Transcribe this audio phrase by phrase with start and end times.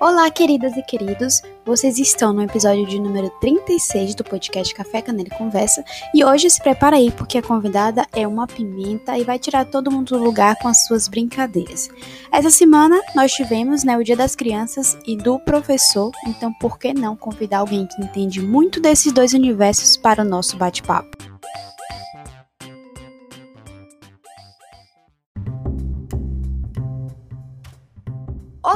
[0.00, 1.42] Olá, queridas e queridos.
[1.66, 5.84] Vocês estão no episódio de número 36 do podcast Café Canela Conversa.
[6.14, 9.90] E hoje se prepara aí, porque a convidada é uma pimenta e vai tirar todo
[9.90, 11.90] mundo do lugar com as suas brincadeiras.
[12.30, 16.94] Essa semana nós tivemos né, o Dia das Crianças e do professor, então por que
[16.94, 21.37] não convidar alguém que entende muito desses dois universos para o nosso bate-papo?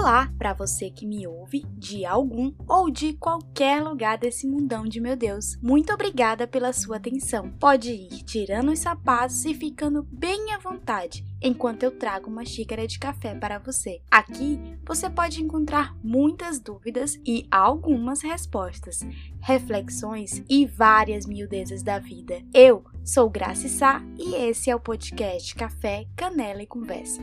[0.03, 5.01] Olá para você que me ouve de algum ou de qualquer lugar desse mundão de
[5.01, 5.57] meu Deus.
[5.63, 7.53] Muito obrigada pela sua atenção.
[7.53, 12.85] Pode ir tirando os sapatos e ficando bem à vontade enquanto eu trago uma xícara
[12.85, 14.03] de café para você.
[14.11, 19.07] Aqui você pode encontrar muitas dúvidas e algumas respostas,
[19.41, 22.43] reflexões e várias miudezas da vida.
[22.53, 27.23] Eu sou Graça Sá e esse é o podcast Café, Canela e Conversa.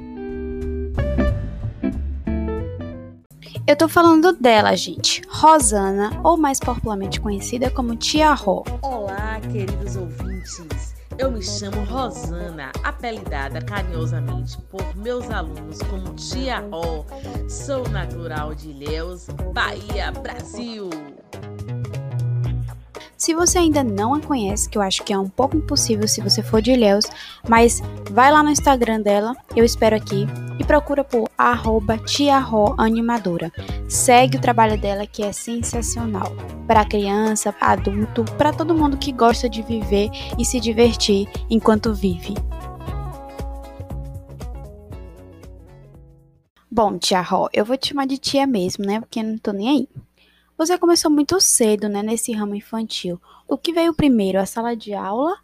[3.69, 5.21] Eu tô falando dela, gente.
[5.29, 8.63] Rosana, ou mais popularmente conhecida como Tia Ró.
[8.81, 10.95] Olá, queridos ouvintes.
[11.20, 17.05] Eu me chamo Rosana, apelidada carinhosamente por meus alunos como Tia Ró.
[17.48, 20.89] Sou natural de Ilhéus, Bahia, Brasil.
[23.15, 26.21] Se você ainda não a conhece, que eu acho que é um pouco impossível se
[26.21, 27.05] você for de Ilhéus,
[27.48, 30.26] mas vai lá no Instagram dela, eu espero aqui,
[30.60, 31.98] e procura por arroba
[32.77, 33.52] animadora.
[33.88, 36.35] Segue o trabalho dela que é sensacional.
[36.68, 42.35] Para criança, adulto, para todo mundo que gosta de viver e se divertir enquanto vive.
[46.70, 48.99] Bom, tia Ró, eu vou te chamar de tia mesmo, né?
[48.99, 49.90] Porque eu não tô nem aí.
[50.57, 53.20] Você começou muito cedo, né, nesse ramo infantil.
[53.48, 55.35] O que veio primeiro, a sala de aula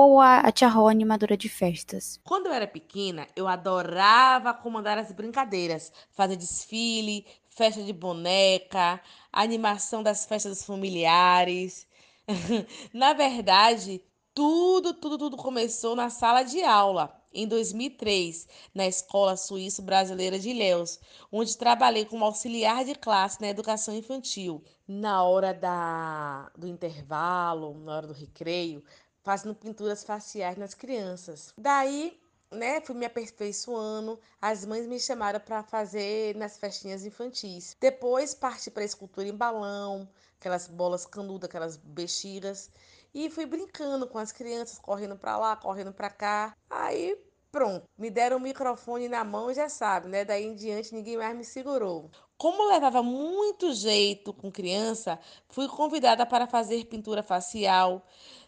[0.00, 2.18] ou a, a tia Ró animadora de festas?
[2.24, 8.98] Quando eu era pequena, eu adorava comandar as brincadeiras, fazer desfile, festa de boneca,
[9.30, 11.86] animação das festas familiares.
[12.94, 14.02] Na verdade,
[14.32, 20.48] tudo, tudo, tudo começou na sala de aula em 2003 na Escola Suíço Brasileira de
[20.48, 20.98] Ilhéus,
[21.30, 24.64] onde trabalhei como auxiliar de classe na educação infantil.
[24.88, 28.82] Na hora da, do intervalo, na hora do recreio,
[29.22, 31.52] fazendo pinturas faciais nas crianças.
[31.56, 32.20] Daí,
[32.50, 37.76] né, fui me aperfeiçoando, as mães me chamaram para fazer nas festinhas infantis.
[37.80, 40.08] Depois parti para escultura em balão,
[40.38, 42.70] aquelas bolas canudas, aquelas bexigas
[43.14, 46.56] e fui brincando com as crianças, correndo para lá, correndo para cá.
[46.68, 47.18] Aí,
[47.50, 50.24] pronto, me deram o microfone na mão, já sabe, né?
[50.24, 52.10] Daí em diante ninguém mais me segurou.
[52.36, 55.18] Como levava muito jeito com criança,
[55.48, 58.04] fui convidada para fazer pintura facial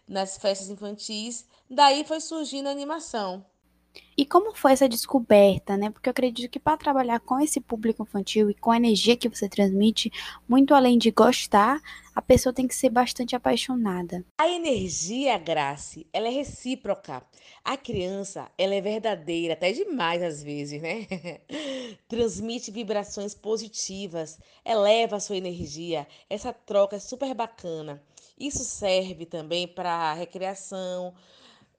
[0.07, 1.45] nas festas infantis.
[1.69, 3.45] Daí foi surgindo a animação.
[4.15, 5.89] E como foi essa descoberta, né?
[5.89, 9.27] Porque eu acredito que para trabalhar com esse público infantil e com a energia que
[9.27, 10.11] você transmite,
[10.47, 11.81] muito além de gostar,
[12.15, 14.23] a pessoa tem que ser bastante apaixonada.
[14.37, 17.23] A energia, Grace, ela é recíproca.
[17.63, 21.07] A criança, ela é verdadeira, até demais às vezes, né?
[22.07, 26.07] Transmite vibrações positivas, eleva a sua energia.
[26.29, 28.01] Essa troca é super bacana.
[28.39, 31.13] Isso serve também para recreação,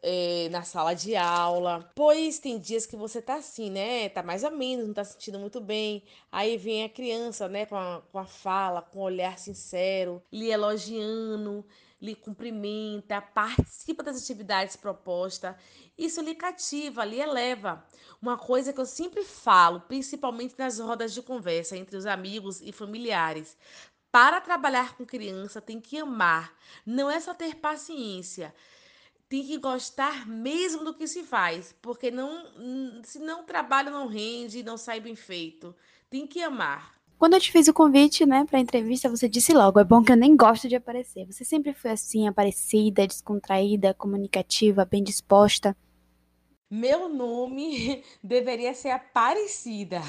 [0.06, 1.90] é, na sala de aula.
[1.94, 4.10] Pois tem dias que você tá assim, né?
[4.10, 6.04] Tá mais ou menos, não tá sentindo muito bem.
[6.30, 10.50] Aí vem a criança, né, com a, com a fala, com um olhar sincero, lhe
[10.50, 11.64] elogiando,
[12.00, 15.56] lhe cumprimenta, participa das atividades propostas.
[15.96, 17.82] Isso lhe cativa, lhe eleva.
[18.20, 22.72] Uma coisa que eu sempre falo, principalmente nas rodas de conversa entre os amigos e
[22.72, 23.56] familiares.
[24.12, 26.54] Para trabalhar com criança, tem que amar,
[26.86, 28.54] não é só ter paciência
[29.28, 34.06] tem que gostar mesmo do que se faz, porque não, se não o trabalho não
[34.06, 35.74] rende, não sai bem feito.
[36.08, 36.94] Tem que amar.
[37.18, 40.12] Quando eu te fiz o convite, né, para entrevista, você disse logo: é bom que
[40.12, 41.26] eu nem gosto de aparecer.
[41.26, 45.76] Você sempre foi assim, aparecida, descontraída, comunicativa, bem disposta.
[46.70, 50.00] Meu nome deveria ser Aparecida.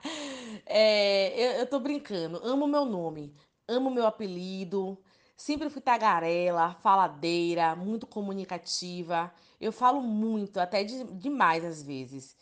[0.66, 2.40] é, eu, eu tô brincando.
[2.42, 3.32] Amo meu nome,
[3.68, 4.98] amo meu apelido.
[5.36, 9.32] Sempre fui tagarela, faladeira, muito comunicativa.
[9.60, 12.36] Eu falo muito, até de, demais às vezes.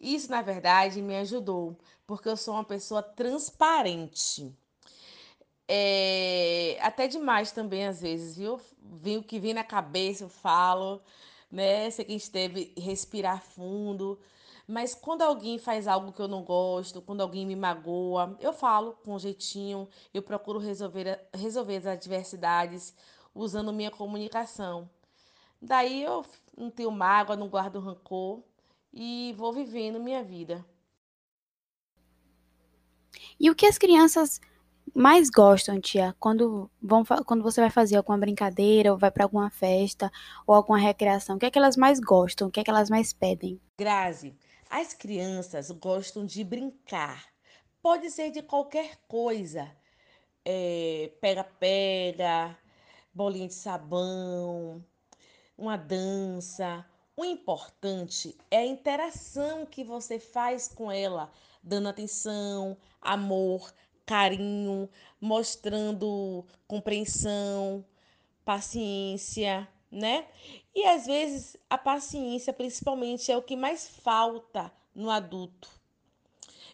[0.00, 4.54] Isso, na verdade, me ajudou, porque eu sou uma pessoa transparente.
[5.66, 8.60] É, até demais também, às vezes, viu?
[8.78, 11.00] Vem o que vem na cabeça, eu falo,
[11.50, 11.90] né?
[11.90, 14.20] Sei quem esteve respirar fundo.
[14.66, 18.94] Mas quando alguém faz algo que eu não gosto, quando alguém me magoa, eu falo
[19.04, 22.94] com um jeitinho, eu procuro resolver, resolver as adversidades
[23.34, 24.88] usando minha comunicação.
[25.60, 26.24] Daí eu
[26.56, 28.42] não tenho mágoa, não guardo rancor
[28.92, 30.64] e vou vivendo minha vida.
[33.38, 34.40] E o que as crianças
[34.94, 39.50] mais gostam, tia, quando, vão, quando você vai fazer alguma brincadeira, ou vai para alguma
[39.50, 40.10] festa,
[40.46, 41.36] ou alguma recreação?
[41.36, 42.48] O que é que elas mais gostam?
[42.48, 43.60] O que é que elas mais pedem?
[43.78, 44.36] Grazi,
[44.68, 47.26] as crianças gostam de brincar.
[47.82, 49.70] Pode ser de qualquer coisa.
[50.44, 52.56] É, pega-pega,
[53.12, 54.84] bolinha de sabão,
[55.56, 56.84] uma dança.
[57.16, 61.30] O importante é a interação que você faz com ela,
[61.62, 63.72] dando atenção, amor,
[64.04, 64.88] carinho,
[65.20, 67.84] mostrando compreensão,
[68.44, 70.26] paciência, né?
[70.74, 75.68] E às vezes a paciência, principalmente, é o que mais falta no adulto.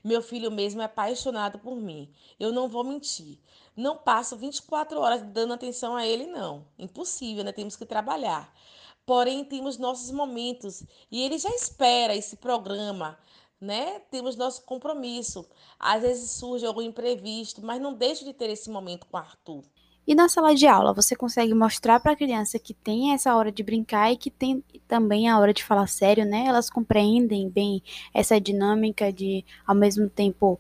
[0.03, 2.11] Meu filho mesmo é apaixonado por mim.
[2.39, 3.39] Eu não vou mentir.
[3.77, 6.65] Não passo 24 horas dando atenção a ele, não.
[6.79, 7.53] Impossível, né?
[7.53, 8.51] Temos que trabalhar.
[9.05, 13.19] Porém, temos nossos momentos e ele já espera esse programa,
[13.61, 14.01] né?
[14.11, 15.47] Temos nosso compromisso.
[15.79, 19.65] Às vezes surge algum imprevisto, mas não deixo de ter esse momento com o Arthur.
[20.07, 23.53] E na sala de aula, você consegue mostrar para a criança que tem essa hora
[23.53, 26.47] de brincar e que tem também a hora de falar sério, né?
[26.47, 27.83] Elas compreendem bem
[28.13, 30.59] essa dinâmica de, ao mesmo tempo,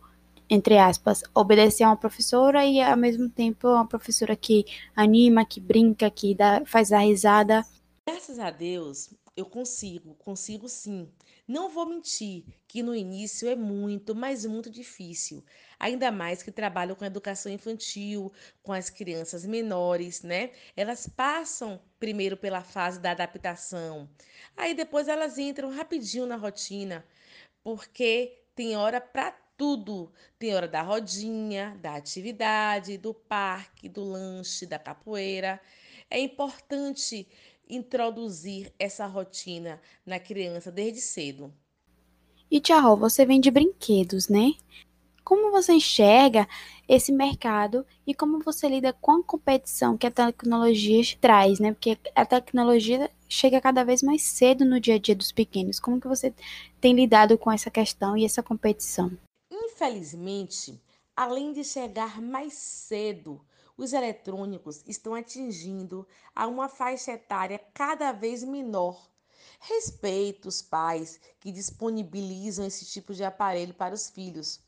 [0.48, 4.64] entre aspas, obedecer a uma professora e ao mesmo tempo uma professora que
[4.94, 7.64] anima, que brinca, que dá, faz a risada.
[8.06, 11.08] Graças a Deus, eu consigo, consigo sim.
[11.50, 15.44] Não vou mentir que no início é muito, mas muito difícil.
[15.80, 18.32] Ainda mais que trabalho com educação infantil,
[18.62, 20.52] com as crianças menores, né?
[20.76, 24.08] Elas passam primeiro pela fase da adaptação.
[24.56, 27.04] Aí depois elas entram rapidinho na rotina,
[27.64, 30.12] porque tem hora para tudo.
[30.38, 35.60] Tem hora da rodinha, da atividade, do parque, do lanche, da capoeira.
[36.08, 37.26] É importante
[37.70, 41.52] introduzir essa rotina na criança desde cedo.
[42.50, 44.54] E Tchau, você vende brinquedos, né?
[45.22, 46.48] Como você enxerga
[46.88, 51.72] esse mercado e como você lida com a competição que a tecnologia traz, né?
[51.72, 55.78] Porque a tecnologia chega cada vez mais cedo no dia a dia dos pequenos.
[55.78, 56.34] Como que você
[56.80, 59.12] tem lidado com essa questão e essa competição?
[59.48, 60.80] Infelizmente,
[61.14, 63.40] além de chegar mais cedo,
[63.80, 69.10] os eletrônicos estão atingindo a uma faixa etária cada vez menor.
[69.58, 74.60] Respeito os pais que disponibilizam esse tipo de aparelho para os filhos.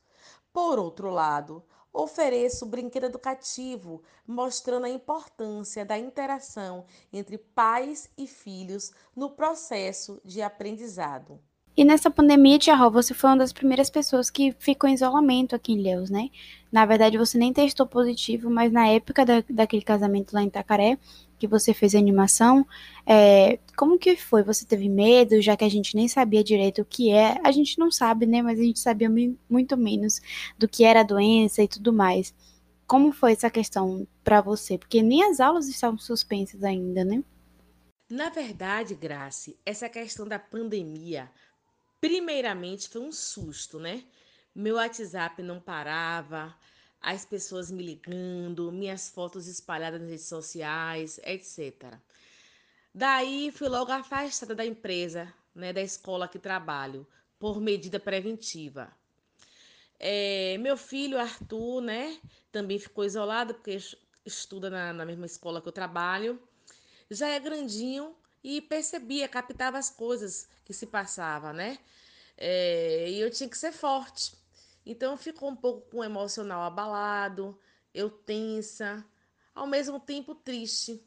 [0.50, 1.62] Por outro lado,
[1.93, 10.41] ofereço brinquedo educativo, mostrando a importância da interação entre pais e filhos no processo de
[10.41, 11.38] aprendizado.
[11.74, 15.56] E nessa pandemia, Tia Ró, você foi uma das primeiras pessoas que ficou em isolamento
[15.56, 16.28] aqui em Ilhéus, né?
[16.70, 20.98] Na verdade, você nem testou positivo, mas na época da, daquele casamento lá em Itacaré,
[21.38, 22.66] que você fez a animação,
[23.06, 24.42] é, como que foi?
[24.42, 27.40] Você teve medo, já que a gente nem sabia direito o que é?
[27.42, 28.42] A gente não sabe, né?
[28.42, 29.10] Mas a gente sabia
[29.48, 30.20] muito menos
[30.58, 32.34] do que era a doença e tudo mais.
[32.86, 34.76] Como foi essa questão para você?
[34.76, 37.25] Porque nem as aulas estavam suspensas ainda, né?
[38.10, 41.30] Na verdade, Grace, essa questão da pandemia
[42.02, 44.02] Primeiramente foi um susto, né?
[44.52, 46.52] Meu WhatsApp não parava,
[47.00, 51.94] as pessoas me ligando, minhas fotos espalhadas nas redes sociais, etc.
[52.93, 57.06] Daí fui logo afastada da empresa, né, da escola que trabalho,
[57.38, 58.90] por medida preventiva.
[59.96, 62.18] É, meu filho Arthur, né,
[62.50, 63.78] também ficou isolado porque
[64.26, 66.42] estuda na, na mesma escola que eu trabalho.
[67.09, 71.78] Já é grandinho, e percebia, captava as coisas que se passava, né?
[72.37, 74.34] É, e eu tinha que ser forte.
[74.84, 77.58] Então ficou um pouco com o emocional abalado,
[77.94, 79.04] eu tensa,
[79.54, 81.00] ao mesmo tempo triste.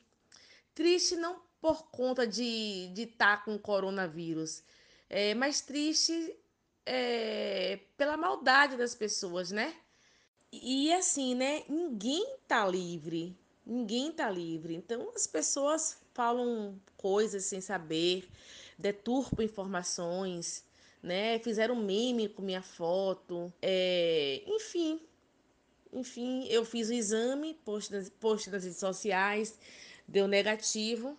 [0.73, 4.63] Triste não por conta de estar tá com o coronavírus,
[5.09, 6.35] é, mas triste
[6.85, 9.75] é, pela maldade das pessoas, né?
[10.51, 11.63] E assim, né?
[11.67, 13.37] Ninguém tá livre.
[13.65, 14.75] Ninguém tá livre.
[14.75, 18.27] Então as pessoas falam coisas sem saber,
[18.79, 20.65] deturpam informações,
[21.03, 21.37] né?
[21.39, 24.41] Fizeram meme com minha foto, é...
[24.47, 24.99] enfim.
[25.93, 29.57] Enfim, eu fiz o exame, post nas, post nas redes sociais,
[30.07, 31.17] deu negativo.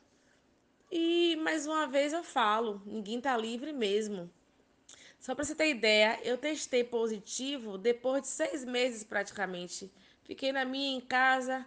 [0.90, 4.30] E mais uma vez eu falo, ninguém tá livre mesmo.
[5.18, 9.90] Só para você ter ideia, eu testei positivo depois de seis meses praticamente.
[10.24, 11.66] Fiquei na minha em casa,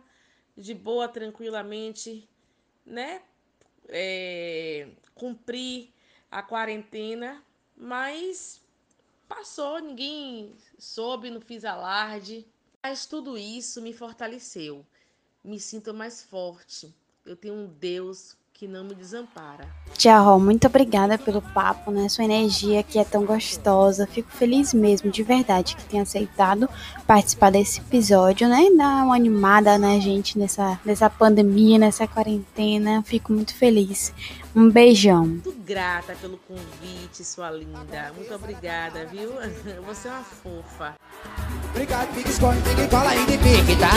[0.56, 2.30] de boa, tranquilamente,
[2.86, 3.22] né?
[3.88, 5.94] É, cumpri
[6.30, 7.44] a quarentena,
[7.76, 8.62] mas
[9.28, 12.46] passou, ninguém soube, não fiz alarde.
[12.82, 14.86] Mas tudo isso me fortaleceu.
[15.44, 16.94] Me sinto mais forte.
[17.26, 19.66] Eu tenho um Deus que não me desampara.
[19.94, 22.10] Tia Ró, muito obrigada pelo papo, né?
[22.10, 24.06] Sua energia que é tão gostosa.
[24.06, 26.68] Fico feliz mesmo, de verdade, que tenha aceitado
[27.08, 28.66] participar desse episódio, né?
[28.75, 33.01] Dar uma animada na gente nessa, nessa pandemia, nessa quarentena.
[33.01, 34.13] Fico muito feliz.
[34.54, 35.25] Um beijão.
[35.25, 38.12] Muito grata pelo convite, sua linda.
[38.13, 39.32] Muito obrigada, viu?
[39.88, 40.96] Você é uma fofa.
[41.70, 43.76] Obrigado, pique, esconde, pique, cola e pique.
[43.76, 43.90] Tá,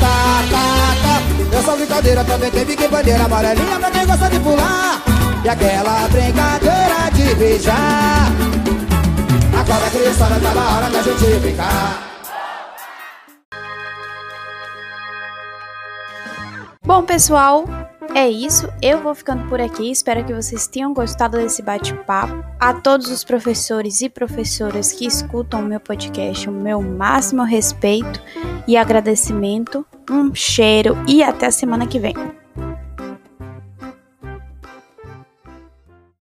[0.00, 1.56] tá, tá, tá.
[1.56, 5.02] Eu sou brincadeira, também tem pique, bandeira amarelinha pra quem gosta de pular.
[5.44, 8.28] E aquela brincadeira de beijar.
[9.58, 12.02] Agora, criançada, tá na hora da gente brincar.
[16.84, 17.64] Bom, pessoal,
[18.16, 18.66] é isso.
[18.80, 19.90] Eu vou ficando por aqui.
[19.90, 22.42] Espero que vocês tenham gostado desse bate-papo.
[22.58, 28.22] A todos os professores e professoras que escutam o meu podcast, o meu máximo respeito
[28.66, 29.84] e agradecimento.
[30.10, 32.45] Um cheiro e até a semana que vem.